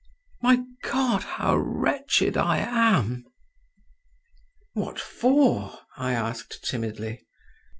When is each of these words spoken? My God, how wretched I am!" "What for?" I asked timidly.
My 0.41 0.63
God, 0.81 1.21
how 1.21 1.57
wretched 1.57 2.35
I 2.35 2.57
am!" 2.57 3.23
"What 4.73 4.99
for?" 4.99 5.77
I 5.95 6.13
asked 6.13 6.65
timidly. 6.67 7.23